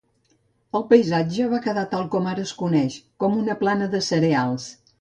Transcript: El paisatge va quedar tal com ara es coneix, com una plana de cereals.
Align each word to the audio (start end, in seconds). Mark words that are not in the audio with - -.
El 0.79 0.85
paisatge 0.93 1.45
va 1.51 1.59
quedar 1.67 1.83
tal 1.91 2.07
com 2.15 2.29
ara 2.31 2.45
es 2.49 2.55
coneix, 2.63 2.95
com 3.25 3.39
una 3.45 3.57
plana 3.63 3.91
de 3.95 4.05
cereals. 4.11 4.71